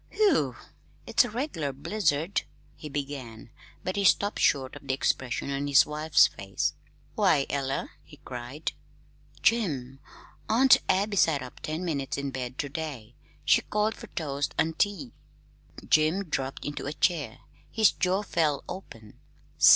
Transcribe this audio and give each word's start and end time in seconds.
"Whew! 0.13 0.55
It's 1.05 1.23
a 1.25 1.29
reg'lar 1.29 1.71
blizzard," 1.73 2.41
he 2.75 2.89
began, 2.89 3.51
but 3.83 3.95
he 3.95 4.03
stopped 4.03 4.39
short 4.39 4.75
at 4.75 4.87
the 4.87 4.95
expression 4.95 5.51
on 5.51 5.67
his 5.67 5.85
wife's 5.85 6.25
face. 6.25 6.73
"Why, 7.13 7.45
Ella!" 7.51 7.91
he 8.03 8.17
cried. 8.17 8.71
"Jim 9.43 9.99
Aunt 10.49 10.77
Abby 10.89 11.17
sat 11.17 11.43
up 11.43 11.59
ten 11.59 11.85
minutes 11.85 12.17
in 12.17 12.31
bed 12.31 12.57
ter 12.57 12.67
day. 12.67 13.13
She 13.45 13.61
called 13.61 13.93
fer 13.95 14.07
toast 14.07 14.55
an' 14.57 14.73
tea." 14.73 15.13
Jim 15.87 16.23
dropped 16.23 16.65
into 16.65 16.87
a 16.87 16.93
chair. 16.93 17.41
His 17.69 17.91
jaw 17.91 18.23
fell 18.23 18.63
open. 18.67 19.19